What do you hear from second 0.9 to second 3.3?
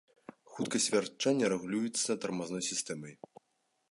вярчэння рэгулюецца тармазной сістэмай.